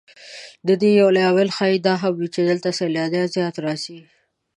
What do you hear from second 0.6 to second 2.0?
د دې یو لامل ښایي دا